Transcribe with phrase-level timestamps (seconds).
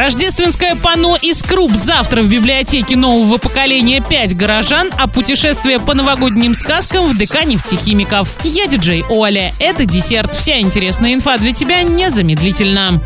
[0.00, 6.54] Рождественское панно из Круп завтра в библиотеке нового поколения 5 горожан, а путешествие по новогодним
[6.54, 8.34] сказкам в ДК нефтехимиков.
[8.42, 9.52] Я диджей Оля.
[9.58, 10.34] Это десерт.
[10.34, 12.98] Вся интересная инфа для тебя незамедлительно.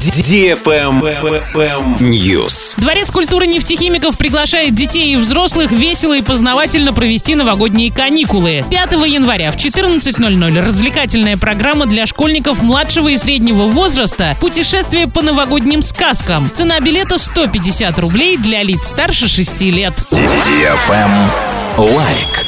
[1.99, 2.75] News.
[2.77, 8.65] Дворец культуры нефтехимиков приглашает детей и взрослых весело и познавательно провести новогодние каникулы.
[8.71, 15.83] 5 января в 14.00 развлекательная программа для школьников младшего и среднего возраста «Путешествие по новогодним
[15.83, 16.49] сказкам».
[16.55, 19.95] Цена билета 150 рублей для лиц старше 6 лет.
[21.79, 22.45] Лайк.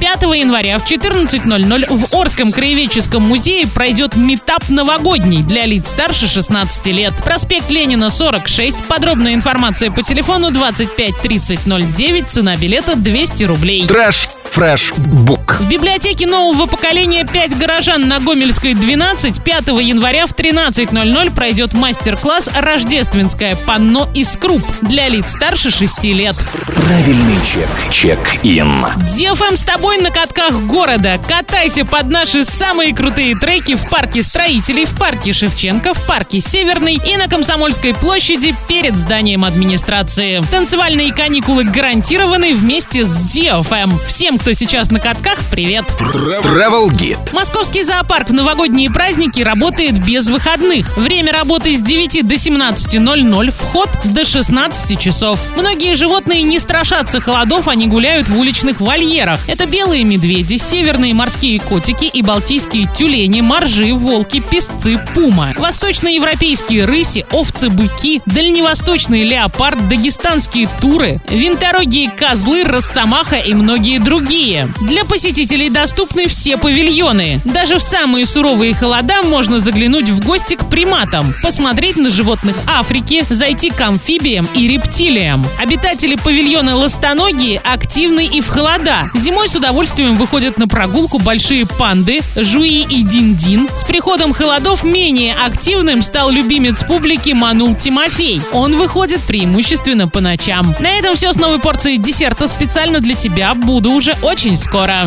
[0.00, 6.86] 5 января в 14.00 в Орском краеведческом музее пройдет meetup новогодний для лиц старше 16
[6.86, 7.12] лет.
[7.22, 8.76] Проспект Ленина, 46.
[8.88, 12.28] Подробная информация по телефону 25 30 09.
[12.28, 13.86] Цена билета 200 рублей.
[13.86, 14.28] Trash
[14.58, 15.58] Book.
[15.60, 22.50] В библиотеке нового поколения 5 горожан на Гомельской 12 5 января в 13.00 пройдет мастер-класс
[22.60, 26.34] «Рождественское панно из круп» для лиц старше 6 лет.
[26.74, 27.68] Правильный чек.
[27.92, 28.84] Чек-ин.
[29.06, 31.20] DFM с тобой на катках города.
[31.28, 36.94] Катайся под наши самые крутые треки в парке строителей, в парке Шевченко, в парке Северный
[36.94, 40.42] и на Комсомольской площади перед зданием администрации.
[40.50, 44.04] Танцевальные каникулы гарантированы вместе с DFM.
[44.08, 45.84] Всем, кто сейчас на катках, привет!
[45.98, 47.32] Travel Guide.
[47.32, 50.96] Московский зоопарк в новогодние праздники работает без выходных.
[50.96, 55.40] Время работы с 9 до 17.00, вход до 16 часов.
[55.56, 59.40] Многие животные не страшатся холодов, они гуляют в уличных вольерах.
[59.48, 65.52] Это белые медведи, северные морские котики и балтийские тюлени, моржи, волки, песцы, пума.
[65.56, 74.37] Восточноевропейские рыси, овцы, быки, дальневосточный леопард, дагестанские туры, винторогие козлы, росомаха и многие другие.
[74.38, 77.40] Для посетителей доступны все павильоны.
[77.44, 83.24] Даже в самые суровые холода можно заглянуть в гости к приматам, посмотреть на животных Африки,
[83.30, 85.44] зайти к амфибиям и рептилиям.
[85.60, 89.10] Обитатели павильона ластоногие активны и в холода.
[89.12, 93.68] Зимой с удовольствием выходят на прогулку большие панды, жуи и дин-дин.
[93.74, 98.40] С приходом холодов менее активным стал любимец публики Манул Тимофей.
[98.52, 100.76] Он выходит преимущественно по ночам.
[100.78, 103.52] На этом все с новой порцией десерта специально для тебя.
[103.54, 105.06] Буду уже очень скоро.